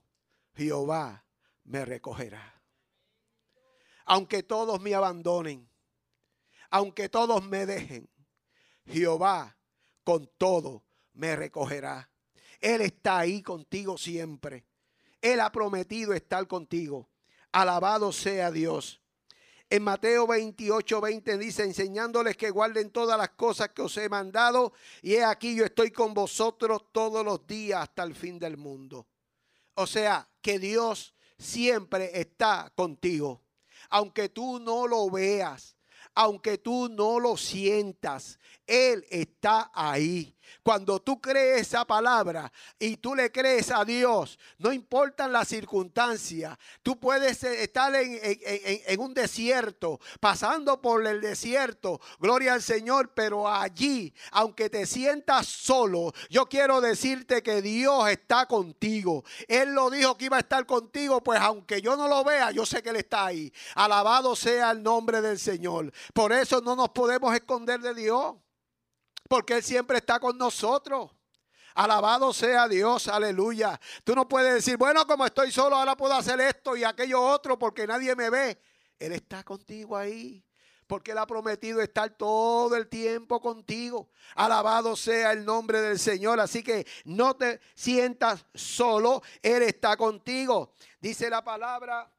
[0.55, 1.23] Jehová
[1.65, 2.61] me recogerá.
[4.05, 5.69] Aunque todos me abandonen,
[6.71, 8.09] aunque todos me dejen,
[8.85, 9.55] Jehová
[10.03, 12.09] con todo me recogerá.
[12.59, 14.65] Él está ahí contigo siempre.
[15.21, 17.09] Él ha prometido estar contigo.
[17.51, 19.02] Alabado sea Dios.
[19.73, 24.71] En Mateo 28, 20 dice, enseñándoles que guarden todas las cosas que os he mandado,
[25.01, 29.07] y he aquí yo estoy con vosotros todos los días hasta el fin del mundo.
[29.73, 33.41] O sea, que Dios siempre está contigo.
[33.89, 35.75] Aunque tú no lo veas,
[36.13, 40.37] aunque tú no lo sientas, Él está ahí.
[40.61, 46.57] Cuando tú crees esa palabra y tú le crees a Dios, no importan las circunstancias,
[46.81, 53.13] tú puedes eh, estar en, en, un desierto, pasando por el desierto, gloria al Señor,
[53.13, 59.23] pero allí, aunque te sientas solo, yo quiero decirte que Dios está contigo.
[59.47, 62.65] Él lo dijo que iba a estar contigo, pues aunque yo no lo vea, yo
[62.65, 63.51] sé que Él está ahí.
[63.75, 65.91] Alabado sea el nombre del Señor.
[66.13, 68.35] Por eso no nos podemos esconder de Dios
[69.33, 71.09] porque Él siempre está con nosotros.
[71.73, 73.81] Alabado sea Dios, aleluya.
[74.03, 77.57] Tú no puedes decir, bueno, como estoy solo, ahora puedo hacer esto y aquello otro
[77.57, 78.61] porque nadie me ve.
[78.99, 80.45] Él está contigo ahí.
[80.85, 84.11] Porque Él ha prometido estar todo el tiempo contigo.
[84.35, 86.39] Alabado sea el nombre del Señor.
[86.39, 89.23] Así que no te sientas solo.
[89.41, 90.75] Él está contigo.
[90.99, 92.13] Dice la palabra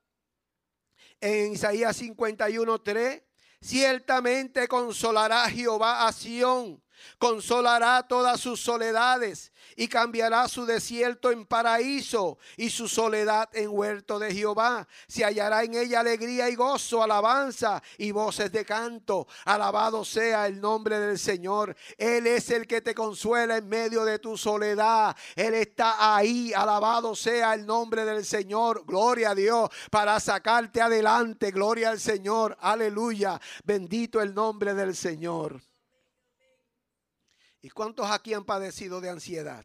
[1.20, 3.22] en Isaías 51.3.
[3.60, 6.82] Ciertamente consolará Jehová a Sión
[7.18, 14.18] consolará todas sus soledades y cambiará su desierto en paraíso y su soledad en huerto
[14.18, 14.86] de Jehová.
[15.06, 19.26] Se hallará en ella alegría y gozo, alabanza y voces de canto.
[19.44, 21.76] Alabado sea el nombre del Señor.
[21.98, 25.16] Él es el que te consuela en medio de tu soledad.
[25.34, 26.52] Él está ahí.
[26.54, 28.84] Alabado sea el nombre del Señor.
[28.86, 31.50] Gloria a Dios para sacarte adelante.
[31.50, 32.56] Gloria al Señor.
[32.60, 33.40] Aleluya.
[33.64, 35.60] Bendito el nombre del Señor.
[37.64, 39.64] ¿Y cuántos aquí han padecido de ansiedad?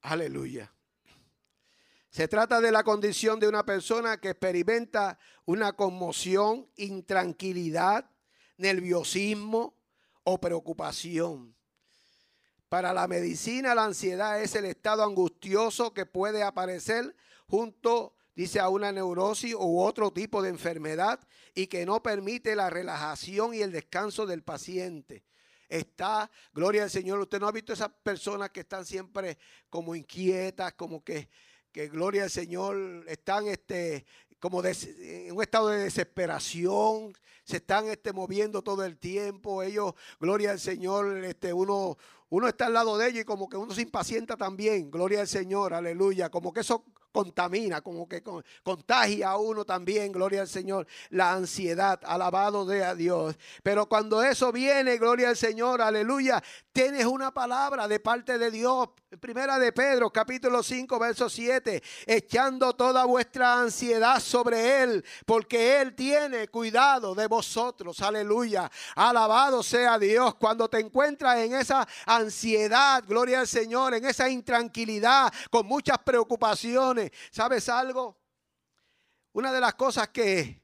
[0.00, 0.72] Aleluya.
[2.08, 8.08] Se trata de la condición de una persona que experimenta una conmoción, intranquilidad,
[8.58, 9.76] nerviosismo
[10.22, 11.56] o preocupación.
[12.68, 17.16] Para la medicina, la ansiedad es el estado angustioso que puede aparecer
[17.48, 21.20] junto dice a una neurosis u otro tipo de enfermedad
[21.54, 25.24] y que no permite la relajación y el descanso del paciente.
[25.68, 29.38] Está, gloria al Señor, usted no ha visto esas personas que están siempre
[29.70, 31.30] como inquietas, como que,
[31.72, 34.04] que gloria al Señor, están este,
[34.38, 37.14] como en un estado de desesperación,
[37.44, 39.62] se están este, moviendo todo el tiempo.
[39.62, 41.96] Ellos, gloria al Señor, este, uno,
[42.28, 44.90] uno está al lado de ellos y como que uno se impacienta también.
[44.90, 46.28] Gloria al Señor, aleluya.
[46.28, 48.22] Como que eso contamina, como que
[48.62, 53.36] contagia a uno también, gloria al Señor, la ansiedad, alabado de a Dios.
[53.62, 58.88] Pero cuando eso viene, gloria al Señor, aleluya, tienes una palabra de parte de Dios.
[59.20, 65.94] Primera de Pedro, capítulo 5, verso 7, echando toda vuestra ansiedad sobre Él, porque Él
[65.94, 68.70] tiene cuidado de vosotros, aleluya.
[68.96, 70.36] Alabado sea Dios.
[70.36, 77.10] Cuando te encuentras en esa ansiedad, gloria al Señor, en esa intranquilidad, con muchas preocupaciones,
[77.30, 78.16] ¿Sabes algo?
[79.32, 80.62] Una de las cosas que,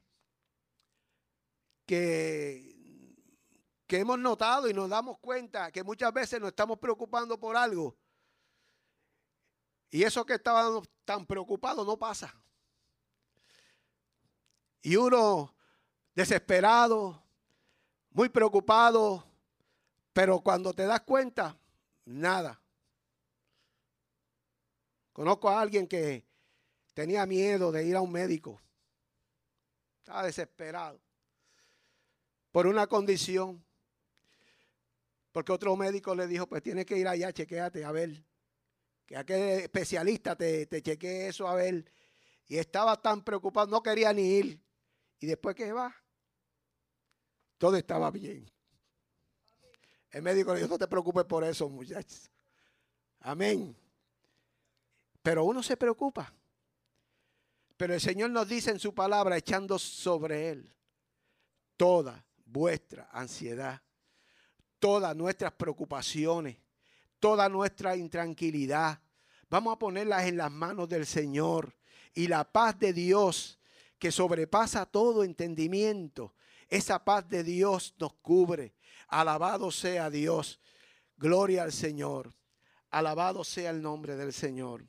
[1.85, 3.15] que,
[3.87, 7.97] que hemos notado y nos damos cuenta que muchas veces nos estamos preocupando por algo
[9.91, 12.35] y eso que estábamos tan preocupados no pasa.
[14.83, 15.55] Y uno
[16.15, 17.23] desesperado,
[18.11, 19.25] muy preocupado,
[20.13, 21.57] pero cuando te das cuenta,
[22.05, 22.61] nada.
[25.13, 26.25] Conozco a alguien que
[26.95, 28.61] tenía miedo de ir a un médico.
[29.99, 31.01] Estaba desesperado
[32.53, 33.65] por una condición.
[35.33, 38.25] Porque otro médico le dijo, pues tienes que ir allá, chequéate a ver.
[39.09, 41.91] Que aquel especialista te, te chequee eso a ver.
[42.47, 44.61] Y estaba tan preocupado, no quería ni ir.
[45.19, 45.95] Y después que va,
[47.57, 48.51] todo estaba bien.
[50.11, 52.31] El médico le dijo, no te preocupes por eso, muchachos.
[53.21, 53.75] Amén.
[55.23, 56.31] Pero uno se preocupa.
[57.79, 60.71] Pero el Señor nos dice en su palabra, echando sobre Él
[61.79, 63.81] toda vuestra ansiedad,
[64.79, 66.59] todas nuestras preocupaciones,
[67.21, 69.01] toda nuestra intranquilidad.
[69.51, 71.75] Vamos a ponerlas en las manos del Señor.
[72.15, 73.59] Y la paz de Dios,
[73.99, 76.35] que sobrepasa todo entendimiento,
[76.69, 78.75] esa paz de Dios nos cubre.
[79.09, 80.61] Alabado sea Dios.
[81.17, 82.35] Gloria al Señor.
[82.91, 84.85] Alabado sea el nombre del Señor.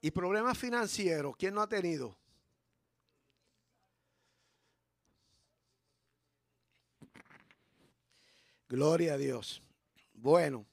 [0.00, 2.18] Y problemas financieros, ¿quién no ha tenido?
[8.74, 9.62] Gloria a Dios.
[10.14, 10.66] Bueno,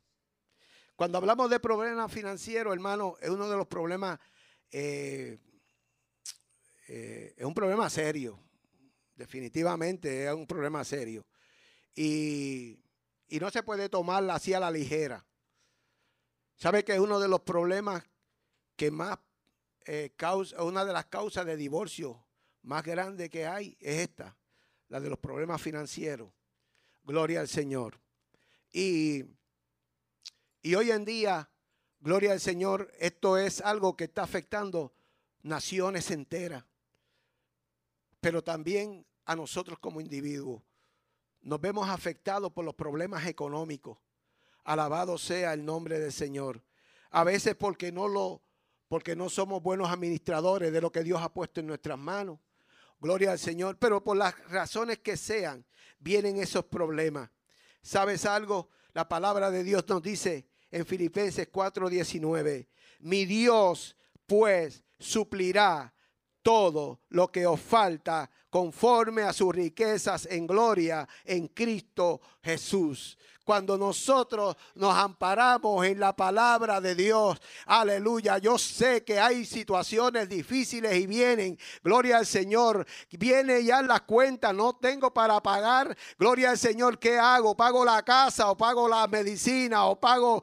[0.95, 4.19] cuando hablamos de problemas financieros, hermano, es uno de los problemas,
[4.71, 5.37] eh,
[6.87, 8.39] eh, es un problema serio.
[9.15, 11.27] Definitivamente es un problema serio.
[11.93, 12.79] Y,
[13.27, 15.23] y no se puede tomar así a la ligera.
[16.55, 18.03] ¿Sabe que es uno de los problemas
[18.75, 19.19] que más
[19.85, 22.25] eh, causa, una de las causas de divorcio
[22.63, 24.35] más grandes que hay es esta,
[24.87, 26.31] la de los problemas financieros.
[27.03, 27.99] Gloria al Señor.
[28.71, 29.25] Y,
[30.61, 31.49] y hoy en día,
[31.99, 34.93] gloria al Señor, esto es algo que está afectando
[35.41, 36.63] naciones enteras,
[38.19, 40.61] pero también a nosotros como individuos.
[41.41, 43.97] Nos vemos afectados por los problemas económicos.
[44.63, 46.63] Alabado sea el nombre del Señor.
[47.09, 48.41] A veces porque no lo
[48.87, 52.39] porque no somos buenos administradores de lo que Dios ha puesto en nuestras manos.
[53.01, 53.77] Gloria al Señor.
[53.77, 55.65] Pero por las razones que sean,
[55.99, 57.29] vienen esos problemas.
[57.81, 58.69] ¿Sabes algo?
[58.93, 62.67] La palabra de Dios nos dice en Filipenses 4:19,
[62.99, 65.93] mi Dios pues suplirá
[66.41, 73.17] todo lo que os falta conforme a sus riquezas en gloria en Cristo Jesús
[73.51, 77.37] cuando nosotros nos amparamos en la palabra de Dios.
[77.65, 78.37] Aleluya.
[78.37, 81.59] Yo sé que hay situaciones difíciles y vienen.
[81.83, 82.87] Gloria al Señor.
[83.11, 84.53] Viene ya la cuenta.
[84.53, 85.97] No tengo para pagar.
[86.17, 86.97] Gloria al Señor.
[86.97, 87.53] ¿Qué hago?
[87.53, 90.41] ¿Pago la casa o pago la medicina o pago?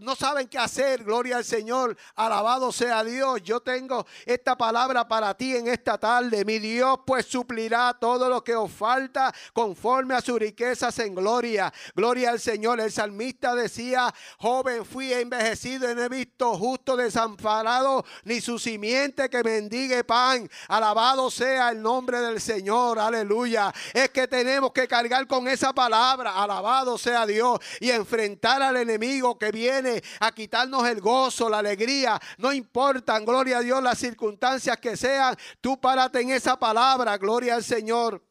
[0.00, 1.04] no saben qué hacer.
[1.04, 1.94] Gloria al Señor.
[2.14, 3.42] Alabado sea Dios.
[3.42, 6.42] Yo tengo esta palabra para ti en esta tarde.
[6.46, 11.70] Mi Dios pues suplirá todo lo que os falta conforme a sus riquezas en gloria.
[11.94, 12.80] Gloria al Señor.
[12.80, 19.28] El salmista decía, joven fui envejecido y no he visto justo desamparado ni su simiente
[19.28, 20.48] que mendigue pan.
[20.68, 23.00] Alabado sea el nombre del Señor.
[23.00, 23.74] Aleluya.
[23.92, 26.40] Es que tenemos que cargar con esa palabra.
[26.40, 27.58] Alabado sea Dios.
[27.80, 32.20] Y enfrentar al enemigo que viene a quitarnos el gozo, la alegría.
[32.38, 35.34] No importan, gloria a Dios, las circunstancias que sean.
[35.60, 37.18] Tú párate en esa palabra.
[37.18, 38.22] Gloria al Señor.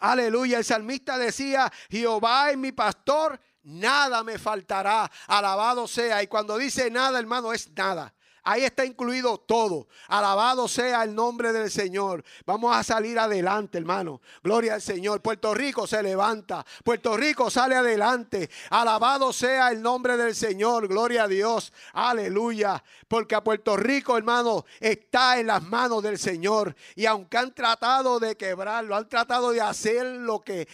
[0.00, 0.58] Aleluya.
[0.58, 5.10] El salmista decía, Jehová es mi pastor, nada me faltará.
[5.26, 6.22] Alabado sea.
[6.22, 8.14] Y cuando dice nada, hermano, es nada.
[8.42, 9.86] Ahí está incluido todo.
[10.08, 12.24] Alabado sea el nombre del Señor.
[12.46, 14.20] Vamos a salir adelante, hermano.
[14.42, 15.20] Gloria al Señor.
[15.20, 16.64] Puerto Rico se levanta.
[16.84, 18.50] Puerto Rico sale adelante.
[18.70, 20.88] Alabado sea el nombre del Señor.
[20.88, 21.72] Gloria a Dios.
[21.92, 22.82] Aleluya.
[23.08, 26.74] Porque a Puerto Rico, hermano, está en las manos del Señor.
[26.94, 30.68] Y aunque han tratado de quebrarlo, han tratado de hacer lo que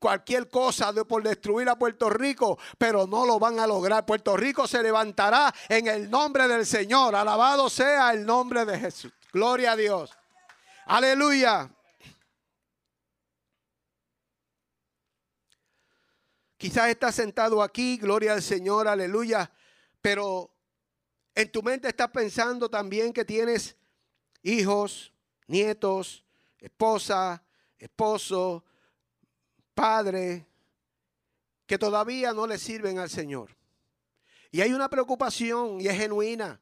[0.00, 4.04] cualquier cosa por destruir a Puerto Rico, pero no lo van a lograr.
[4.04, 7.14] Puerto Rico se levantará en el nombre del Señor.
[7.14, 9.12] Alabado sea el nombre de Jesús.
[9.32, 10.10] Gloria a Dios.
[10.86, 11.70] Aleluya.
[16.56, 19.50] Quizás estás sentado aquí, gloria al Señor, aleluya,
[20.02, 20.54] pero
[21.34, 23.78] en tu mente estás pensando también que tienes
[24.42, 25.14] hijos,
[25.46, 26.22] nietos,
[26.58, 27.42] esposa,
[27.78, 28.62] esposo,
[29.74, 30.46] padre,
[31.66, 33.56] que todavía no le sirven al Señor.
[34.50, 36.60] Y hay una preocupación y es genuina.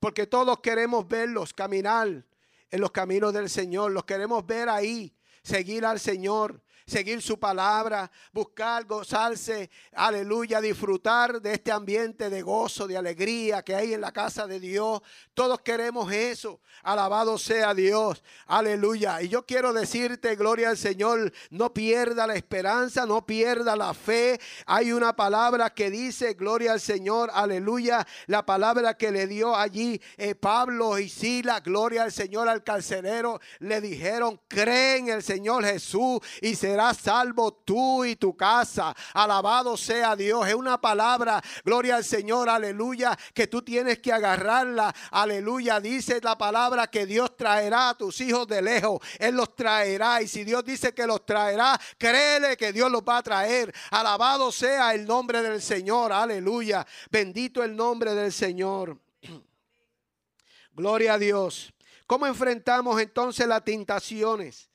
[0.00, 2.26] Porque todos queremos verlos caminar
[2.70, 3.92] en los caminos del Señor.
[3.92, 5.14] Los queremos ver ahí,
[5.44, 12.86] seguir al Señor seguir su palabra, buscar, gozarse, aleluya, disfrutar de este ambiente de gozo,
[12.86, 15.00] de alegría que hay en la casa de Dios.
[15.34, 16.60] Todos queremos eso.
[16.82, 18.22] Alabado sea Dios.
[18.46, 19.22] Aleluya.
[19.22, 24.40] Y yo quiero decirte, gloria al Señor, no pierda la esperanza, no pierda la fe.
[24.66, 28.06] Hay una palabra que dice, gloria al Señor, aleluya.
[28.26, 33.40] La palabra que le dio allí eh, Pablo y Sila, gloria al Señor, al carcelero,
[33.60, 38.96] le dijeron, cree en el Señor Jesús y será salvo tú y tu casa.
[39.12, 40.48] Alabado sea Dios.
[40.48, 44.94] Es una palabra, gloria al Señor, aleluya, que tú tienes que agarrarla.
[45.10, 45.80] Aleluya.
[45.80, 49.00] Dice la palabra que Dios traerá a tus hijos de lejos.
[49.18, 50.22] Él los traerá.
[50.22, 53.74] Y si Dios dice que los traerá, créele que Dios los va a traer.
[53.90, 56.10] Alabado sea el nombre del Señor.
[56.10, 56.86] Aleluya.
[57.10, 58.98] Bendito el nombre del Señor.
[60.72, 61.70] Gloria a Dios.
[62.06, 64.71] ¿Cómo enfrentamos entonces las tentaciones?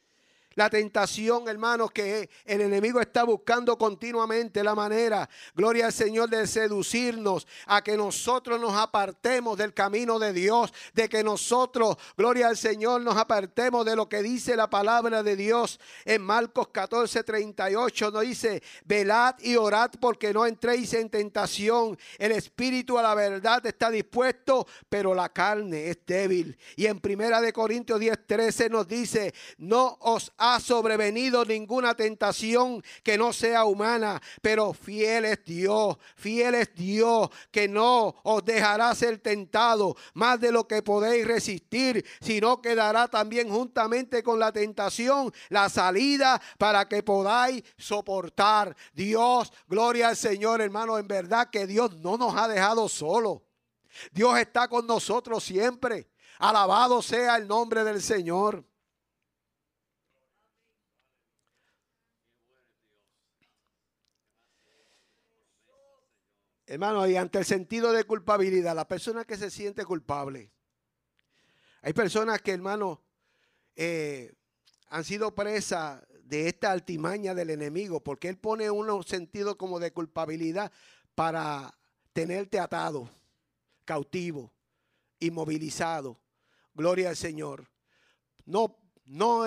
[0.58, 6.48] La tentación, hermanos, que el enemigo está buscando continuamente la manera, gloria al Señor, de
[6.48, 12.58] seducirnos a que nosotros nos apartemos del camino de Dios, de que nosotros, gloria al
[12.58, 15.80] Señor, nos apartemos de lo que dice la palabra de Dios.
[16.06, 22.00] En Marcos 14, 38 nos dice, velad y orad porque no entréis en tentación.
[22.18, 26.58] El espíritu a la verdad está dispuesto, pero la carne es débil.
[26.76, 32.84] Y en Primera de Corintios 10, 13 nos dice, no os ha sobrevenido ninguna tentación
[33.04, 38.94] que no sea humana, pero fiel es Dios, fiel es Dios, que no os dejará
[38.96, 44.52] ser tentado más de lo que podéis resistir, sino que dará también juntamente con la
[44.52, 48.76] tentación la salida para que podáis soportar.
[48.94, 53.42] Dios, gloria al Señor, hermano, en verdad que Dios no nos ha dejado solos.
[54.12, 56.10] Dios está con nosotros siempre.
[56.40, 58.64] Alabado sea el nombre del Señor.
[66.70, 70.52] Hermano, y ante el sentido de culpabilidad, la persona que se siente culpable.
[71.82, 73.02] Hay personas que, hermano,
[73.78, 74.34] eh,
[74.90, 79.94] han sido presas de esta altimaña del enemigo, porque él pone un sentido como de
[79.94, 80.74] culpabilidad
[81.16, 81.74] para
[82.12, 83.10] tenerte atado,
[83.86, 84.52] cautivo,
[85.20, 86.20] inmovilizado.
[86.74, 87.70] Gloria al Señor.
[88.46, 89.46] No, no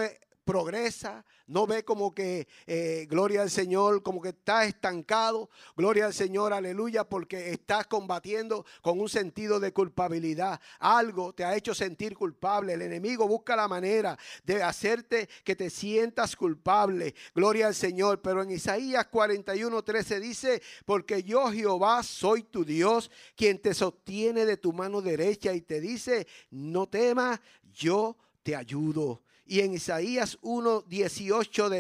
[0.51, 6.13] progresa, no ve como que, eh, gloria al Señor, como que está estancado, gloria al
[6.13, 10.61] Señor, aleluya, porque estás combatiendo con un sentido de culpabilidad.
[10.81, 12.73] Algo te ha hecho sentir culpable.
[12.73, 18.21] El enemigo busca la manera de hacerte que te sientas culpable, gloria al Señor.
[18.21, 24.45] Pero en Isaías 41, 13 dice, porque yo Jehová soy tu Dios, quien te sostiene
[24.47, 27.39] de tu mano derecha y te dice, no temas,
[27.73, 29.23] yo te ayudo.
[29.51, 31.71] Y en Isaías 1, 18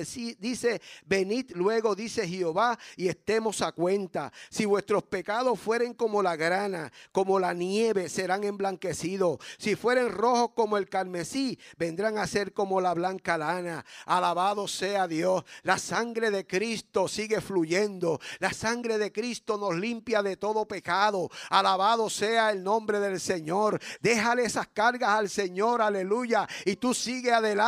[0.40, 4.32] dice, venid luego, dice Jehová, y estemos a cuenta.
[4.48, 9.38] Si vuestros pecados fueren como la grana, como la nieve, serán emblanquecidos.
[9.56, 13.84] Si fueren rojos como el carmesí, vendrán a ser como la blanca lana.
[14.04, 15.44] Alabado sea Dios.
[15.62, 18.18] La sangre de Cristo sigue fluyendo.
[18.40, 21.30] La sangre de Cristo nos limpia de todo pecado.
[21.50, 23.80] Alabado sea el nombre del Señor.
[24.00, 26.48] Déjale esas cargas al Señor, aleluya.
[26.64, 27.59] Y tú sigue adelante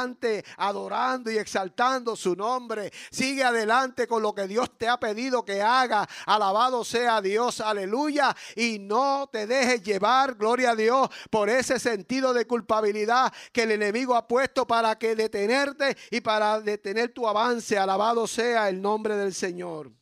[0.57, 2.93] adorando y exaltando su nombre.
[3.11, 6.09] Sigue adelante con lo que Dios te ha pedido que haga.
[6.27, 8.35] Alabado sea Dios, aleluya.
[8.57, 13.73] Y no te dejes llevar, gloria a Dios, por ese sentido de culpabilidad que el
[13.73, 17.79] enemigo ha puesto para que detenerte y para detener tu avance.
[17.79, 20.02] Alabado sea el nombre del Señor.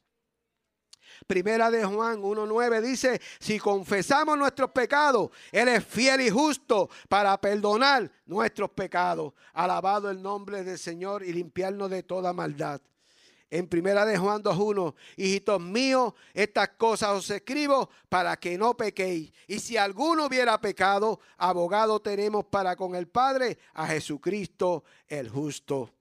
[1.30, 7.40] Primera de Juan 1.9 dice, si confesamos nuestros pecados, Él es fiel y justo para
[7.40, 9.32] perdonar nuestros pecados.
[9.52, 12.80] Alabado el nombre del Señor y limpiarnos de toda maldad.
[13.48, 19.32] En primera de Juan 2.1, hijitos míos, estas cosas os escribo para que no pequéis.
[19.46, 25.94] Y si alguno hubiera pecado, abogado tenemos para con el Padre a Jesucristo el justo.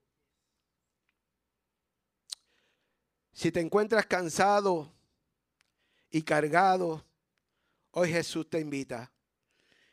[3.32, 4.90] Si te encuentras cansado
[6.10, 7.04] y cargado,
[7.92, 9.10] hoy Jesús te invita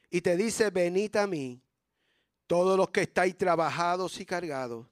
[0.09, 1.61] y te dice, venid a mí,
[2.47, 4.87] todos los que estáis trabajados y cargados,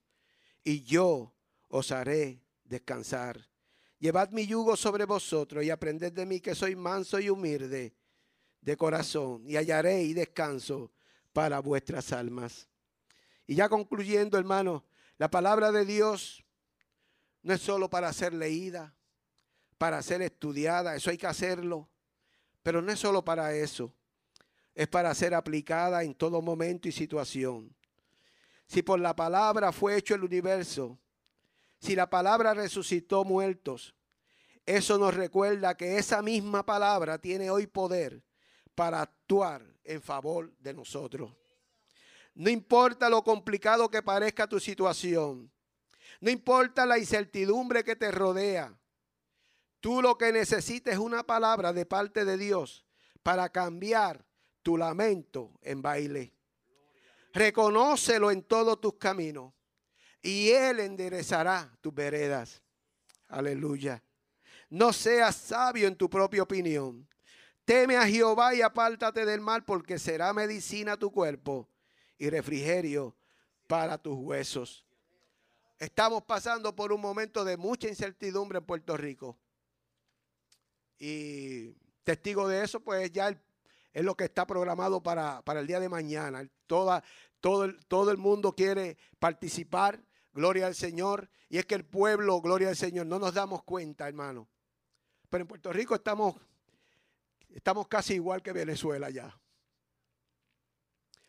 [0.64, 1.34] y yo
[1.70, 3.48] os haré descansar.
[4.00, 7.96] Llevad mi yugo sobre vosotros y aprended de mí que soy manso y humilde
[8.62, 10.92] de corazón y hallaréis descanso
[11.32, 12.68] para vuestras almas.
[13.48, 14.84] Y ya concluyendo, hermano,
[15.18, 16.44] la palabra de Dios
[17.42, 18.94] no es solo para ser leída,
[19.78, 21.90] para ser estudiada, eso hay que hacerlo,
[22.64, 23.94] pero no es solo para eso,
[24.74, 27.76] es para ser aplicada en todo momento y situación.
[28.68, 30.98] Si por la palabra fue hecho el universo,
[31.80, 33.94] si la palabra resucitó muertos,
[34.66, 38.24] eso nos recuerda que esa misma palabra tiene hoy poder
[38.74, 41.32] para actuar en favor de nosotros.
[42.34, 45.52] No importa lo complicado que parezca tu situación,
[46.20, 48.76] no importa la incertidumbre que te rodea,
[49.80, 52.86] tú lo que necesitas es una palabra de parte de Dios
[53.24, 54.26] para cambiar
[54.62, 56.34] tu lamento en baile.
[57.34, 59.54] Reconócelo en todos tus caminos
[60.22, 62.62] y Él enderezará tus veredas.
[63.28, 64.02] Aleluya.
[64.70, 67.08] No seas sabio en tu propia opinión.
[67.64, 71.70] Teme a Jehová y apártate del mal, porque será medicina tu cuerpo
[72.18, 73.16] y refrigerio
[73.68, 74.86] para tus huesos.
[75.78, 79.38] Estamos pasando por un momento de mucha incertidumbre en Puerto Rico.
[80.98, 81.74] Y
[82.04, 83.30] testigo de eso, pues ya
[83.94, 86.48] es lo que está programado para, el día de mañana.
[86.68, 87.04] Toda,
[87.40, 90.04] todo, todo el mundo quiere participar
[90.36, 91.30] Gloria al Señor.
[91.48, 94.50] Y es que el pueblo, gloria al Señor, no nos damos cuenta, hermano.
[95.30, 96.36] Pero en Puerto Rico estamos,
[97.50, 99.34] estamos casi igual que Venezuela ya.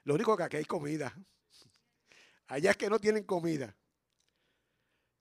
[0.02, 1.14] Lo único que aquí hay comida.
[2.48, 3.76] Allá es que no tienen comida.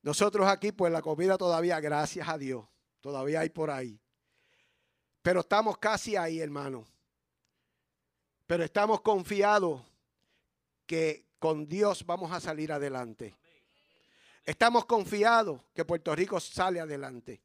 [0.01, 2.67] Nosotros aquí, pues la comida todavía, gracias a Dios,
[3.01, 3.99] todavía hay por ahí.
[5.25, 6.85] Pero estamos casi ahí, hermano.
[8.45, 9.81] Pero estamos confiados
[10.85, 13.33] que con Dios vamos a salir adelante.
[14.43, 17.41] Estamos confiados que Puerto Rico sale adelante.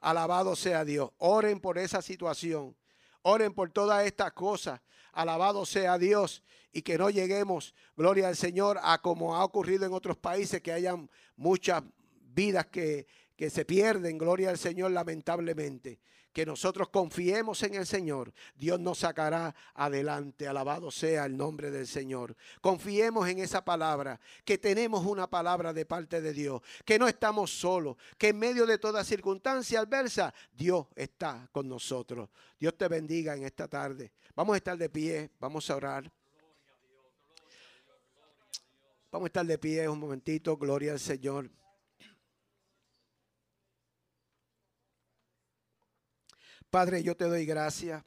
[0.00, 1.12] Alabado sea Dios.
[1.18, 2.76] Oren por esa situación.
[3.22, 4.80] Oren por todas estas cosas.
[5.12, 6.42] Alabado sea Dios.
[6.72, 10.72] Y que no lleguemos, gloria al Señor, a como ha ocurrido en otros países, que
[10.72, 11.84] hayan muchas
[12.34, 13.06] vidas que,
[13.36, 15.98] que se pierden, gloria al Señor, lamentablemente
[16.34, 20.48] que nosotros confiemos en el Señor, Dios nos sacará adelante.
[20.48, 22.36] Alabado sea el nombre del Señor.
[22.60, 27.52] Confiemos en esa palabra, que tenemos una palabra de parte de Dios, que no estamos
[27.52, 32.28] solos, que en medio de toda circunstancia adversa, Dios está con nosotros.
[32.58, 34.10] Dios te bendiga en esta tarde.
[34.34, 36.10] Vamos a estar de pie, vamos a orar.
[39.12, 41.48] Vamos a estar de pie un momentito, gloria al Señor.
[46.74, 48.02] Padre, yo te doy gracias.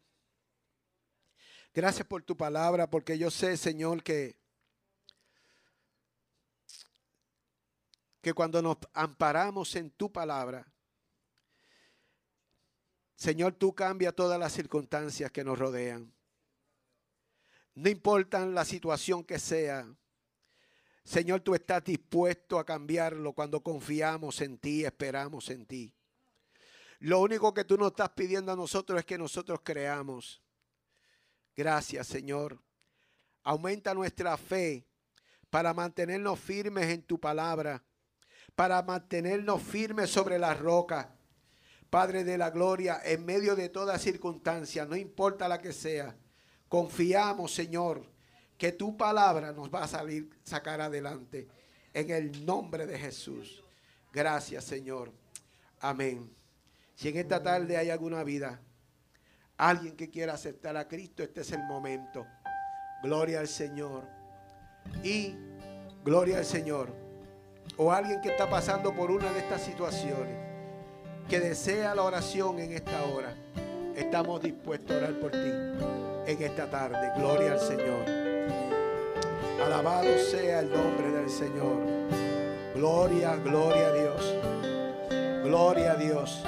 [1.73, 4.37] Gracias por tu palabra, porque yo sé, Señor, que,
[8.19, 10.69] que cuando nos amparamos en tu palabra,
[13.15, 16.13] Señor, tú cambias todas las circunstancias que nos rodean.
[17.73, 19.89] No importa la situación que sea.
[21.05, 25.96] Señor, tú estás dispuesto a cambiarlo cuando confiamos en ti, esperamos en ti.
[26.99, 30.41] Lo único que tú nos estás pidiendo a nosotros es que nosotros creamos.
[31.55, 32.59] Gracias, Señor.
[33.43, 34.87] Aumenta nuestra fe
[35.49, 37.83] para mantenernos firmes en tu palabra,
[38.55, 41.13] para mantenernos firmes sobre la roca.
[41.89, 46.17] Padre de la gloria, en medio de toda circunstancia, no importa la que sea,
[46.67, 48.03] confiamos, Señor,
[48.57, 51.47] que tu palabra nos va a salir, sacar adelante.
[51.93, 53.63] En el nombre de Jesús.
[54.11, 55.13] Gracias, Señor.
[55.79, 56.36] Amén.
[56.97, 58.59] Si en esta tarde hay alguna vida,
[59.55, 62.25] alguien que quiera aceptar a Cristo, este es el momento.
[63.03, 64.03] Gloria al Señor.
[65.03, 65.35] Y
[66.03, 66.91] gloria al Señor.
[67.77, 70.35] O alguien que está pasando por una de estas situaciones,
[71.29, 73.31] que desea la oración en esta hora.
[73.95, 77.11] Estamos dispuestos a orar por ti en esta tarde.
[77.15, 78.09] Gloria al Señor.
[79.63, 81.77] Alabado sea el nombre del Señor.
[82.73, 84.35] Gloria, gloria a Dios.
[85.43, 86.43] Gloria a Dios.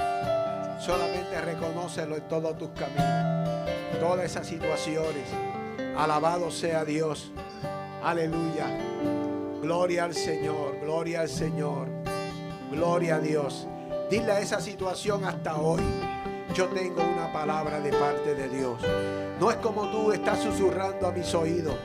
[0.90, 3.68] Solamente reconócelo en todos tus caminos.
[4.00, 5.22] Todas esas situaciones.
[5.96, 7.30] Alabado sea Dios.
[8.02, 8.66] Aleluya.
[9.62, 11.86] Gloria al Señor, gloria al Señor.
[12.72, 13.68] Gloria a Dios.
[14.10, 15.80] Dile a esa situación hasta hoy.
[16.54, 18.80] Yo tengo una palabra de parte de Dios.
[19.38, 21.76] No es como tú estás susurrando a mis oídos.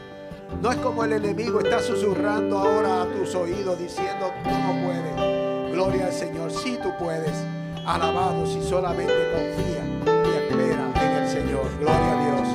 [0.64, 5.72] No es como el enemigo está susurrando ahora a tus oídos diciendo tú no puedes.
[5.74, 6.52] Gloria al Señor.
[6.52, 11.66] Si tú puedes alabado si solamente confía y espera en el Señor.
[11.80, 12.55] Gloria a Dios.